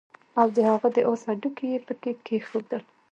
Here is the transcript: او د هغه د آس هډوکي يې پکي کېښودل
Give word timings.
او 0.39 0.47
د 0.55 0.57
هغه 0.69 0.87
د 0.95 0.97
آس 1.11 1.21
هډوکي 1.29 1.65
يې 1.73 1.79
پکي 1.85 2.11
کېښودل 2.25 2.83